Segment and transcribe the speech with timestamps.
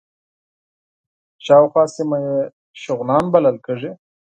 [1.45, 2.35] شاوخوا سیمه یې
[2.81, 3.91] شغنان بلل کېږي.